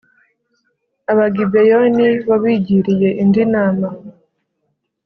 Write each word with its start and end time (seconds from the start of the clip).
Abagibeyoni 1.11 2.07
bo 2.25 2.35
bigiriye 2.43 3.09
indi 3.21 3.43
nama 3.53 3.87